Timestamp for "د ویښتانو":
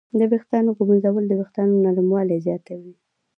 0.19-0.69